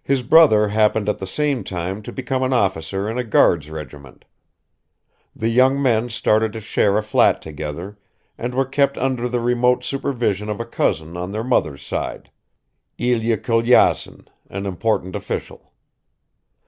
His 0.00 0.22
brother 0.22 0.68
happened 0.68 1.08
at 1.08 1.18
the 1.18 1.26
same 1.26 1.64
time 1.64 2.02
to 2.04 2.12
become 2.12 2.44
an 2.44 2.52
officer 2.52 3.10
in 3.10 3.18
a 3.18 3.24
guards 3.24 3.68
regiment. 3.68 4.26
The 5.34 5.48
young 5.48 5.82
men 5.82 6.08
started 6.08 6.52
to 6.52 6.60
share 6.60 6.96
a 6.96 7.02
flat 7.02 7.42
together, 7.42 7.98
and 8.38 8.54
were 8.54 8.64
kept 8.64 8.96
under 8.96 9.28
the 9.28 9.40
remote 9.40 9.82
supervision 9.82 10.48
of 10.48 10.60
a 10.60 10.64
cousin 10.64 11.16
on 11.16 11.32
their 11.32 11.42
mother's 11.42 11.84
side, 11.84 12.30
Ilya 12.96 13.38
Kolyazin, 13.38 14.28
an 14.50 14.66
important 14.66 15.16
official. 15.16 15.72